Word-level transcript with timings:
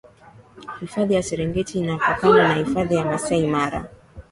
hifadhi 0.79 1.13
ya 1.13 1.23
serengeti 1.23 1.79
inapakana 1.79 2.47
na 2.47 2.53
hifadhi 2.53 2.95
ya 2.95 3.05
masai 3.05 3.47
mara 3.47 3.89